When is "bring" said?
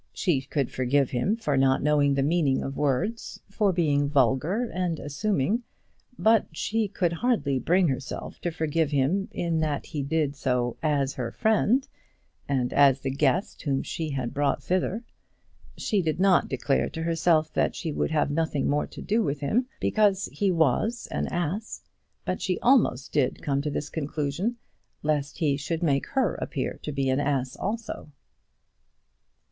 7.59-7.87